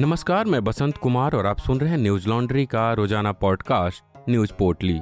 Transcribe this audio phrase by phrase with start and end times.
[0.00, 4.52] नमस्कार, मैं बसंत कुमार और आप सुन रहे हैं न्यूज़ लॉन्ड्री का रोज़ाना पॉडकास्ट, न्यूज़
[4.52, 4.98] पोर्टली।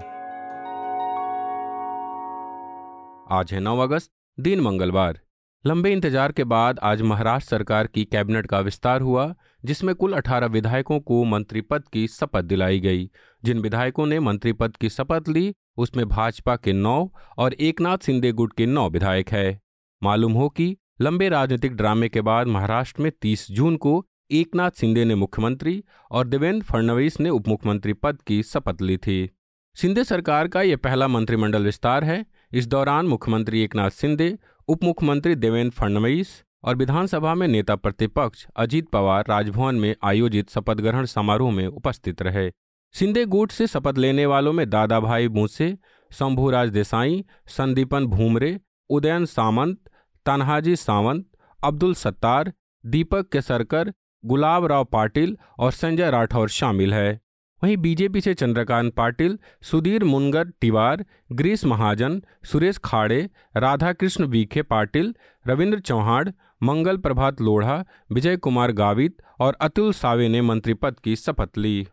[3.30, 4.10] आज है 9 अगस्त,
[4.40, 5.20] दिन मंगलवार।
[5.66, 10.46] लंबे इंतज़ार के बाद आज महाराष्ट्र सरकार की कैबिनेट का विस्तार हुआ, जिसमें कुल 18
[10.46, 13.10] विधायकों को मंत्री पद की शपथ दिलाई गई।
[13.44, 18.32] जिन विधायकों ने मंत्री पद की शपथ ली, उसमें भाजपा के नौ और एकनाथ सिंधे
[18.32, 19.60] गुट के नौ विधायक है।
[20.02, 25.04] मालूम हो कि लंबे राजनीतिक ड्रामे के बाद महाराष्ट्र में 30 जून को एकनाथ सिंधे
[25.04, 29.30] ने मुख्यमंत्री और देवेंद्र फडणवीस ने उप मुख्यमंत्री पद की शपथ ली थी।
[29.76, 34.36] सिंधे सरकार का यह पहला मंत्रिमंडल विस्तार है। इस दौरान मुख्यमंत्री एकनाथ सिंधे
[34.68, 40.74] उप मुख्यमंत्री देवेंद्र फडणवीस और विधानसभा में नेता प्रतिपक्ष अजीत पवार राजभवन में आयोजित शपथ
[40.74, 42.50] ग्रहण समारोह में उपस्थित रहे।
[42.94, 45.76] सिंधे गुट से शपथ लेने वालों में दादा भाई मूसे,
[46.10, 48.58] शंभुराज देसाई, संदीपन भूमरे,
[48.90, 49.78] उदयन सामंत,
[50.26, 51.26] तनहाजी सावंत,
[51.64, 52.52] अब्दुल सत्तार,
[52.84, 53.92] दीपक केसरकर
[54.24, 57.20] गुलाब राव पाटिल और संजय राठौर शामिल है।
[57.62, 65.14] वहीं बीजेपी से चंद्रकांत पाटिल, सुधीर मुनगर टिवार ग्रीस महाजन, सुरेश खाड़े, राधाकृष्ण वीखे पाटिल,
[65.46, 71.16] रविंद्र चौहान, मंगल प्रभात लोढ़ा, विजय कुमार गावित और अतुल सावे ने मंत्री पद की
[71.16, 71.86] शपथ ली।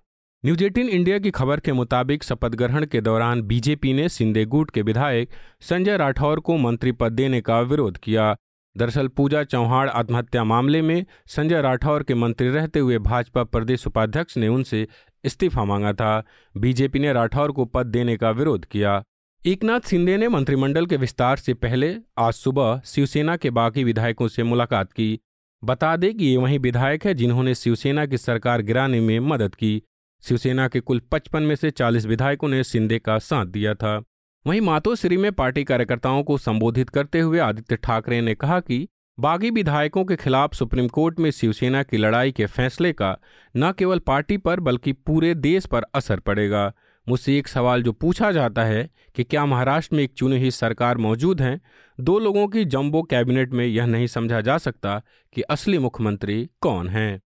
[0.45, 4.71] न्यूज़ एटीन इंडिया की खबर के मुताबिक शपथ ग्रहण के दौरान बीजेपी ने सिंधे गुट
[4.71, 5.29] के विधायक
[5.61, 8.35] संजय राठौर को मंत्री पद देने का विरोध किया।
[8.77, 14.37] दरअसल पूजा चौहान आत्महत्या मामले में संजय राठौर के मंत्री रहते हुए भाजपा प्रदेश उपाध्यक्ष
[14.37, 14.87] ने उनसे
[15.23, 16.23] इस्तीफा मांगा था।
[16.57, 19.03] बीजेपी ने राठौर को पद देने का विरोध किया।
[19.45, 24.43] एकनाथ सिंधे ने मंत्रिमंडल के विस्तार से पहले आज सुबह शिवसेना के बाकी विधायकों से
[24.43, 25.19] मुलाकात की।
[25.63, 29.81] बता दें कि ये वही विधायक है जिन्होंने शिवसेना की सरकार गिराने में मदद की।
[30.21, 34.03] शिवसेना के कुल 55 में से 40 विधायकों ने सिंधे का साथ दिया था।
[34.47, 38.87] वहीं मातोश्री में पार्टी कार्यकर्ताओं को संबोधित करते हुए आदित्य ठाकरे ने कहा कि
[39.19, 43.17] बागी विधायकों के खिलाफ सुप्रीम कोर्ट में शिवसेना की लड़ाई के फैसले का
[43.57, 46.73] न केवल पार्टी पर, बल्कि पूरे देश पर असर पड़ेगा।
[47.09, 50.97] मुझसे एक सवाल जो पूछा जाता है कि क्या महाराष्ट्र में एक चुनी हुई सरकार
[50.97, 51.61] मौजूद है?
[51.99, 55.01] दो लोगों की जंबो कैबिनेट में यह नहीं समझा जा सकता
[55.33, 57.21] कि असली मुख्यमंत्री कौन हैं।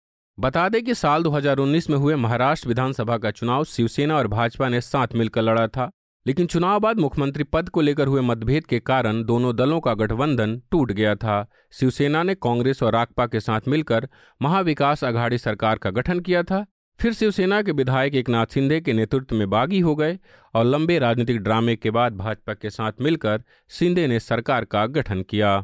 [0.41, 4.81] बता दें कि साल 2019 में हुए महाराष्ट्र विधानसभा का चुनाव शिवसेना और भाजपा ने
[4.81, 5.91] साथ मिलकर लड़ा था।
[6.27, 10.60] लेकिन चुनाव बाद मुख्यमंत्री पद को लेकर हुए मतभेद के कारण दोनों दलों का गठबंधन
[10.71, 14.09] टूट गया था। शिवसेना ने कांग्रेस और राकपा के साथ मिलकर
[14.43, 16.65] महाविकास अघाड़ी सरकार का गठन किया था।
[17.00, 20.19] फिर शिवसेना के विधायक एकनाथ सिंधे के नेतृत्व में बागी हो गए
[20.55, 25.22] और लंबे राजनीतिक ड्रामे के बाद भाजपा के साथ मिलकर सिंधे ने सरकार का गठन
[25.22, 25.59] किया।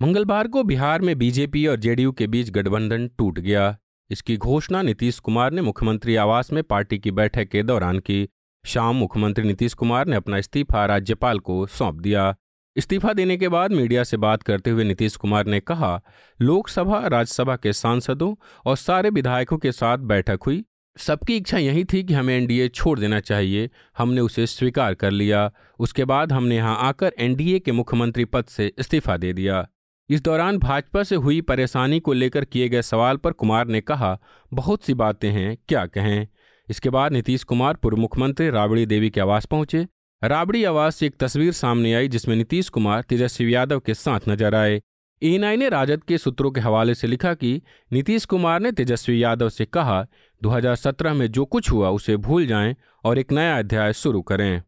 [0.00, 3.76] मंगलवार को बिहार में बीजेपी और जेडीयू के बीच गठबंधन टूट गया।
[4.10, 8.28] इसकी घोषणा नीतीश कुमार ने मुख्यमंत्री आवास में पार्टी की बैठक के दौरान की।
[8.68, 12.34] शाम मुख्यमंत्री नीतीश कुमार ने अपना इस्तीफा राज्यपाल को सौंप दिया।
[12.76, 16.00] इस्तीफा देने के बाद मीडिया से बात करते हुए नीतीश कुमार ने कहा,
[16.40, 18.34] लोकसभा, राज्यसभा के सांसदों
[18.66, 20.64] और सारे विधायकों के साथ बैठक हुई।
[20.96, 25.52] सबकी इच्छा यही थी कि हमें एनडीए छोड़ देना चाहिए। हमने उसे स्वीकार कर लिया।
[25.78, 29.68] उसके बाद हमने यहाँ आकर एनडीए के मुख्यमंत्री पद से इस्तीफा दे दिया।
[30.10, 34.18] इस दौरान भाजपा से हुई परेशानी को लेकर किए गए सवाल पर कुमार ने कहा,
[34.54, 36.26] बहुत सी बातें हैं, क्या कहें?
[36.70, 39.86] इसके बाद नीतीश कुमार पूर्व मुख्यमंत्री राबड़ी देवी के आवास पहुँचे।
[40.24, 44.54] राबड़ी आवास से एक तस्वीर सामने आई, जिसमें नीतीश कुमार तेजस्वी यादव के साथ नज़र
[44.54, 44.80] आए।
[45.22, 47.62] एएनआई ने राजद के सूत्रों के हवाले से लिखा कि
[47.92, 50.06] नीतीश कुमार ने तेजस्वी यादव से कहा
[50.42, 54.62] 2017 में जो कुछ हुआ, उसे भूल जाएँ और एक नया अध्याय शुरू करें।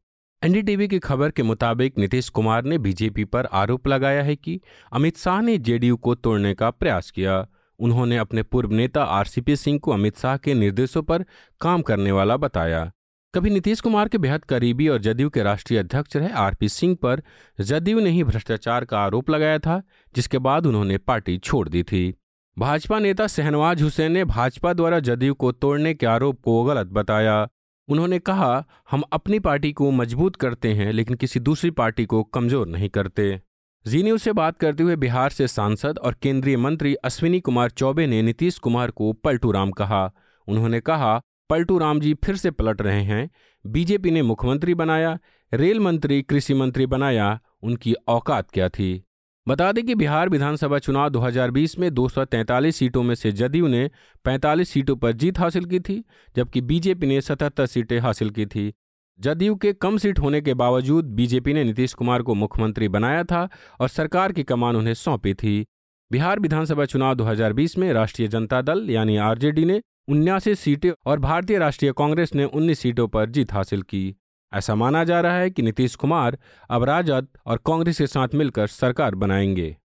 [0.45, 4.61] एनडीटीवी की खबर के मुताबिक नीतीश कुमार ने बीजेपी पर आरोप लगाया है कि
[4.93, 7.47] अमित शाह ने जेडीयू को तोड़ने का प्रयास किया।
[7.81, 11.25] उन्होंने अपने पूर्व नेता आरसीपी सिंह को अमित शाह के निर्देशों पर
[11.61, 12.91] काम करने वाला बताया।
[13.35, 17.23] कभी नीतीश कुमार के बेहद करीबी और जदयू के राष्ट्रीय अध्यक्ष रहे आरपी सिंह पर
[17.61, 19.83] जदयू ने ही भ्रष्टाचार का आरोप लगाया था,
[20.15, 22.15] जिसके बाद उन्होंने पार्टी छोड़ दी थी।
[22.59, 27.49] भाजपा नेता शहनवाज हुसैन ने भाजपा द्वारा जदयू को तोड़ने के आरोप को गलत बताया।
[27.89, 32.67] उन्होंने कहा, हम अपनी पार्टी को मज़बूत करते हैं, लेकिन किसी दूसरी पार्टी को कमज़ोर
[32.69, 33.41] नहीं करते।
[33.87, 38.07] जी न्यूज़ से बात करते हुए बिहार से सांसद और केंद्रीय मंत्री अश्विनी कुमार चौबे
[38.07, 40.13] ने नीतीश कुमार को पलटू राम कहा।
[40.49, 43.31] उन्होंने कहा पलटू राम जी फिर से पलट रहे हैं।
[43.67, 45.19] बीजेपी ने मुख्यमंत्री बनाया,
[45.55, 49.05] रेल मंत्री, कृषि मंत्री बनाया, उनकी औकात क्या थी?
[49.49, 53.91] बता दें कि बिहार विधानसभा चुनाव 2020 में 243 सीटों में से जदयू ने
[54.25, 56.05] 45 सीटों पर जीत हासिल की थी,
[56.37, 58.73] जबकि बीजेपी ने 77 सीटें हासिल की थी।
[59.21, 63.49] जदयू के कम सीट होने के बावजूद बीजेपी ने नीतीश कुमार को मुख्यमंत्री बनाया था
[63.81, 65.67] और सरकार की कमान उन्हें सौंपी थी।
[66.13, 71.59] बिहार विधानसभा चुनाव 2020 में राष्ट्रीय जनता दल यानी आरजेडी ने उन्यासी सीटें और भारतीय
[71.59, 74.17] राष्ट्रीय कांग्रेस ने 19 सीटों पर जीत हासिल की।
[74.55, 76.39] ऐसा माना जा रहा है कि नीतीश कुमार
[76.71, 79.77] अब राजद और कांग्रेस के साथ मिलकर सरकार बनाएँगे।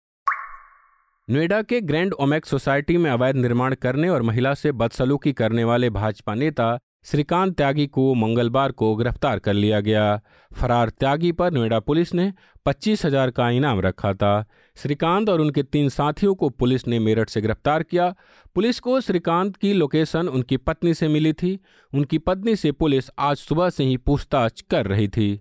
[1.30, 5.90] नोएडा के ग्रैंड ओमेक्स सोसाइटी में अवैध निर्माण करने और महिला से बदसलूकी करने वाले
[5.90, 10.22] भाजपा नेता श्रीकांत त्यागी को मंगलवार को गिरफ़्तार कर लिया गया।
[10.52, 12.32] फरार त्यागी पर नोएडा पुलिस ने
[12.66, 14.46] पच्चीस हज़ार का इनाम रखा था।
[14.78, 18.14] श्रीकांत और उनके तीन साथियों को पुलिस ने मेरठ से गिरफ़्तार किया।
[18.56, 21.58] पुलिस को श्रीकांत की लोकेशन उनकी पत्नी से मिली थी।
[21.94, 25.36] उनकी पत्नी से पुलिस आज सुबह से ही पूछताछ कर रही थी।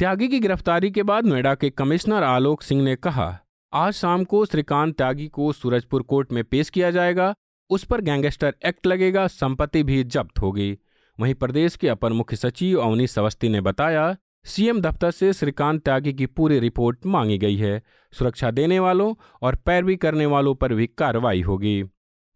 [0.00, 3.38] त्यागी की गिरफ्तारी के बाद नोएडा के कमिश्नर आलोक सिंह ने कहा,
[3.72, 7.34] आज शाम को श्रीकांत त्यागी को सूरजपुर कोर्ट में पेश किया जाएगा।
[7.70, 10.76] उस पर गैंगस्टर एक्ट लगेगा, संपत्ति भी जब्त होगी।
[11.20, 16.12] वहीं प्रदेश के अपर मुख्य सचिव अवनीश अवस्थी ने बताया, सीएम दफ्तर से श्रीकांत त्यागी
[16.12, 17.82] की पूरी रिपोर्ट मांगी गई है।
[18.12, 21.84] सुरक्षा देने वालों और पैरवी करने वालों पर भी कार्रवाई होगी।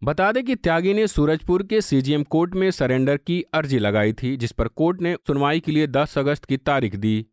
[0.03, 4.37] बता दें कि त्यागी ने सूरजपुर के सीजीएम कोर्ट में सरेंडर की अर्जी लगाई थी,
[4.37, 7.25] जिस पर कोर्ट ने सुनवाई के लिए 10 अगस्त की तारीख दी।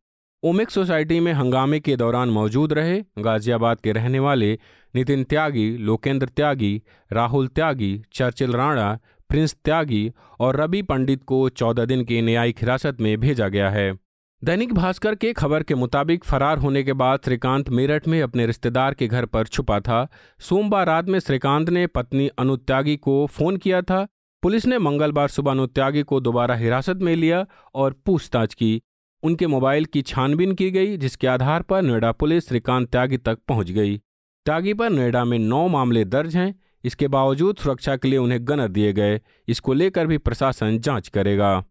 [0.43, 4.59] ओमिक सोसाइटी में हंगामे के दौरान मौजूद रहे गाजियाबाद के रहने वाले
[4.95, 8.99] नितिन त्यागी, लोकेंद्र त्यागी, राहुल त्यागी, चर्चिल राणा
[9.29, 13.99] प्रिंस त्यागी और रवि पंडित को चौदह दिन की न्यायिक हिरासत में भेजा गया है।
[14.45, 18.95] दैनिक भास्कर के खबर के मुताबिक फरार होने के बाद श्रीकांत मेरठ में अपने रिश्तेदार
[18.95, 20.09] के घर पर छुपा था।
[20.41, 24.07] सोमवार रात में श्रीकांत ने पत्नी अनुत्यागी को फ़ोन किया था।
[24.43, 28.81] पुलिस ने मंगलवार सुबह अनुत्यागी को दोबारा हिरासत में लिया और पूछताछ की।
[29.23, 33.71] उनके मोबाइल की छानबीन की गई, जिसके आधार पर नोएडा पुलिस श्रीकांत त्यागी तक पहुँच
[33.71, 33.99] गई।
[34.47, 36.55] त्यागी पर नोएडा में नौ मामले दर्ज हैं।
[36.85, 41.65] इसके बावजूद सुरक्षा के लिए उन्हें गनर दिए गए। इसको लेकर भी प्रशासन जाँच करेगा।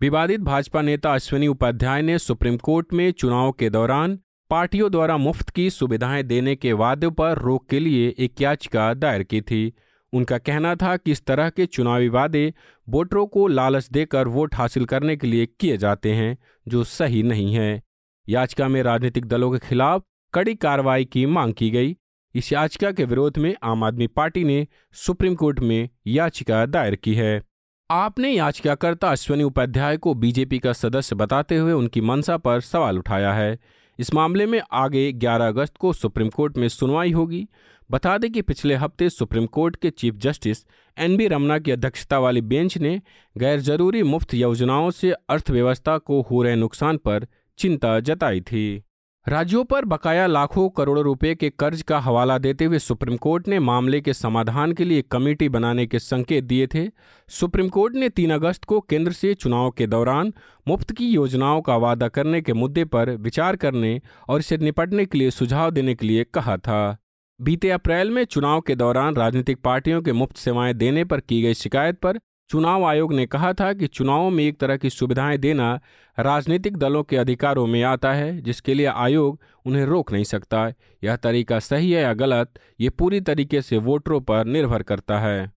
[0.00, 4.18] विवादित भाजपा नेता अश्विनी उपाध्याय ने सुप्रीम कोर्ट में चुनाव के दौरान
[4.50, 9.22] पार्टियों द्वारा मुफ़्त की सुविधाएँ देने के वादे पर रोक के लिए एक याचिका दायर
[9.22, 9.72] की थी।
[10.12, 12.54] उनका कहना था कि इस तरह के चुनावी वादे
[12.88, 16.38] वोटरों को लालच देकर वोट हासिल करने के लिए किए जाते हैं,
[16.68, 17.82] जो सही नहीं है।
[18.28, 20.02] याचिका में राजनीतिक दलों के खिलाफ
[20.34, 21.96] कड़ी कार्रवाई की मांग की गई।
[22.36, 27.14] इस याचिका के विरोध में आम आदमी पार्टी ने सुप्रीम कोर्ट में याचिका दायर की
[27.14, 27.42] है।
[27.90, 33.32] आपने याचिकाकर्ता अश्वनी उपाध्याय को बीजेपी का सदस्य बताते हुए उनकी मंशा पर सवाल उठाया
[33.32, 33.58] है।
[33.98, 37.48] इस मामले में आगे 11 अगस्त को सुप्रीम कोर्ट में सुनवाई होगी।
[37.90, 40.64] बता दें कि पिछले हफ़्ते सुप्रीम कोर्ट के chief justice
[40.98, 43.02] N V Ramana की अध्यक्षता वाली बेंच ने
[43.38, 47.26] गैर ज़रूरी मुफ़्त योजनाओं से अर्थव्यवस्था को हो रहे नुकसान पर
[47.58, 48.82] चिंता जताई थी।
[49.28, 53.58] राज्यों पर बकाया लाखों करोड़ों रुपए के कर्ज का हवाला देते हुए सुप्रीम कोर्ट ने
[53.58, 56.86] मामले के समाधान के लिए कमेटी बनाने के संकेत दिए थे।
[57.28, 60.32] सुप्रीम कोर्ट ने तीन अगस्त को केंद्र से चुनाव के दौरान
[60.68, 65.18] मुफ़्त की योजनाओं का वादा करने के मुद्दे पर विचार करने और इसे निपटने के
[65.18, 66.96] लिए सुझाव देने के लिए कहा था।
[67.40, 71.54] बीते अप्रैल में चुनाव के दौरान राजनीतिक पार्टियों के मुफ़्त सेवाएँ देने पर की गई
[71.54, 72.18] शिकायत पर
[72.50, 75.80] चुनाव आयोग ने कहा था कि चुनावों में एक तरह की सुविधाएँ देना
[76.18, 80.72] राजनीतिक दलों के अधिकारों में आता है, जिसके लिए आयोग उन्हें रोक नहीं सकता।
[81.04, 85.52] यह तरीका सही है या गलत, ये पूरी तरीके से वोटरों पर निर्भर करता है।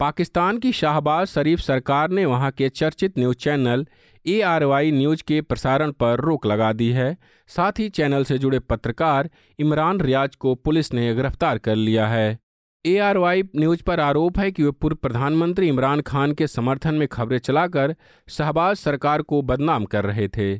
[0.00, 3.86] पाकिस्तान की शाहबाज शरीफ सरकार ने वहाँ के चर्चित news channel
[4.26, 7.16] A R Y news के प्रसारण पर रोक लगा दी है।
[7.48, 12.38] साथ ही चैनल से जुड़े पत्रकार इमरान रियाज को पुलिस ने गिरफ़्तार कर लिया है।
[12.86, 17.38] एआरवाई न्यूज़ पर आरोप है कि वे पूर्व प्रधानमंत्री इमरान खान के समर्थन में खबरें
[17.38, 17.94] चलाकर
[18.28, 20.52] शहबाज सरकार को बदनाम कर रहे थे।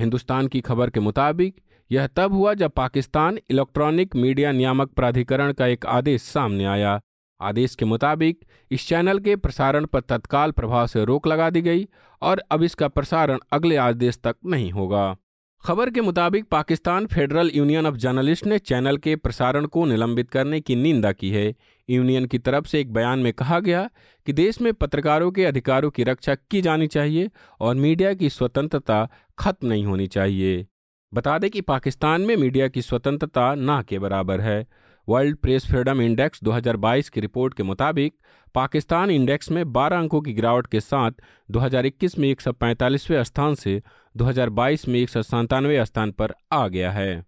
[0.00, 1.56] हिंदुस्तान की खबर के मुताबिक,
[1.90, 7.00] यह तब हुआ जब पाकिस्तान इलेक्ट्रॉनिक मीडिया नियामक प्राधिकरण का एक आदेश सामने आया।
[7.40, 11.88] आदेश के मुताबिक, इस चैनल के प्रसारण पर तत्काल प्रभाव से रोक लगा दी गई
[12.22, 15.16] और अब इसका प्रसारण अगले आदेश तक नहीं होगा।
[15.64, 20.60] खबर के मुताबिक Pakistan federal union of journalist ने चैनल के प्रसारण को निलंबित करने
[20.60, 21.54] की निंदा की है।
[21.90, 23.90] यूनियन की तरफ़ से एक बयान में कहा गया
[24.26, 27.30] कि देश में पत्रकारों के अधिकारों की रक्षा की जानी चाहिए
[27.60, 30.66] और मीडिया की स्वतंत्रता खत्म नहीं होनी चाहिए।
[31.14, 34.66] बता दें कि पाकिस्तान में मीडिया की स्वतंत्रता ना के बराबर है।
[35.08, 38.14] वर्ल्ड प्रेस फ्रीडम इंडेक्स 2022 की रिपोर्ट के मुताबिक,
[38.54, 41.10] पाकिस्तान इंडेक्स में 12 अंकों की गिरावट के साथ
[41.50, 43.82] 2021 में एक स्थान से
[44.16, 47.24] 2022 में एक स्थान पर आ गया है।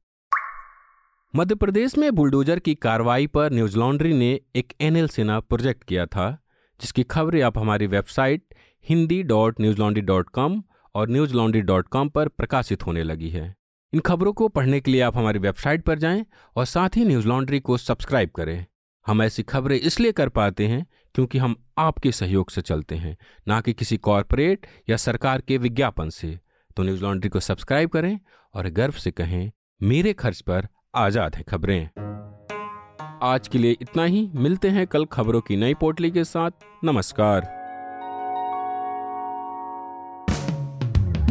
[1.37, 6.06] मध्य प्रदेश में बुलडोजर की कार्रवाई पर न्यूज़ लॉन्ड्री ने एक एनएल सेना प्रोजेक्ट किया
[6.06, 6.38] था,
[6.80, 8.42] जिसकी खबरें आप हमारी website
[8.88, 10.62] Hindi dot news laundry dot com
[10.95, 13.55] और न्यूज़ लॉन्ड्री डॉट कॉम पर प्रकाशित होने लगी है।
[13.96, 16.24] इन खबरों को पढ़ने के लिए आप हमारी वेबसाइट पर जाएँ
[16.56, 18.66] और साथ ही न्यूज़ लॉन्ड्री को सब्सक्राइब करें।
[19.06, 23.16] हम ऐसी खबरें इसलिए कर पाते हैं क्योंकि हम आपके सहयोग से चलते हैं,
[23.48, 26.38] ना कि किसी कॉरपोरेट या सरकार के विज्ञापन से।
[26.76, 28.18] तो न्यूज़ लॉन्ड्री को सब्सक्राइब करें
[28.54, 29.50] और गर्व से कहें,
[29.82, 31.88] मेरे खर्च पर आज़ाद है खबरें।
[33.22, 36.50] आज के लिए इतना ही। मिलते हैं कल खबरों की नई पोटली के साथ।
[36.84, 37.55] नमस्कार।